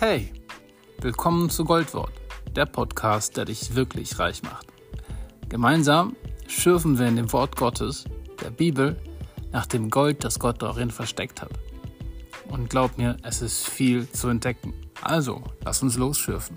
Hey, 0.00 0.32
willkommen 1.02 1.50
zu 1.50 1.62
Goldwort, 1.62 2.14
der 2.56 2.64
Podcast, 2.64 3.36
der 3.36 3.44
dich 3.44 3.74
wirklich 3.74 4.18
reich 4.18 4.42
macht. 4.42 4.66
Gemeinsam 5.50 6.16
schürfen 6.48 6.98
wir 6.98 7.06
in 7.06 7.16
dem 7.16 7.30
Wort 7.34 7.54
Gottes, 7.54 8.06
der 8.42 8.48
Bibel, 8.48 8.96
nach 9.52 9.66
dem 9.66 9.90
Gold, 9.90 10.24
das 10.24 10.38
Gott 10.38 10.62
darin 10.62 10.90
versteckt 10.90 11.42
hat. 11.42 11.50
Und 12.48 12.70
glaub 12.70 12.96
mir, 12.96 13.18
es 13.24 13.42
ist 13.42 13.68
viel 13.68 14.10
zu 14.10 14.28
entdecken. 14.28 14.72
Also, 15.02 15.42
lass 15.66 15.82
uns 15.82 15.98
losschürfen. 15.98 16.56